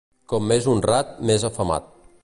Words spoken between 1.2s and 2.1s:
més afamat.